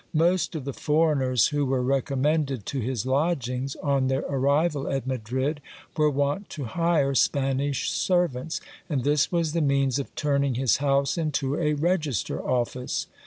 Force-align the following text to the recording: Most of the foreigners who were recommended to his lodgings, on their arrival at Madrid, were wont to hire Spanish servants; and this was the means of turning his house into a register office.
Most 0.17 0.55
of 0.55 0.65
the 0.65 0.73
foreigners 0.73 1.49
who 1.49 1.63
were 1.63 1.83
recommended 1.83 2.65
to 2.65 2.79
his 2.79 3.05
lodgings, 3.05 3.75
on 3.83 4.07
their 4.07 4.25
arrival 4.27 4.89
at 4.89 5.05
Madrid, 5.05 5.61
were 5.95 6.09
wont 6.09 6.49
to 6.57 6.63
hire 6.63 7.13
Spanish 7.13 7.87
servants; 7.87 8.59
and 8.89 9.03
this 9.03 9.31
was 9.31 9.53
the 9.53 9.61
means 9.61 9.99
of 9.99 10.15
turning 10.15 10.55
his 10.55 10.77
house 10.77 11.19
into 11.19 11.55
a 11.59 11.73
register 11.73 12.41
office. 12.41 13.05